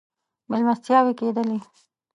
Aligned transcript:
مېلمستیاوې 0.49 1.13
کېدلې. 1.19 1.57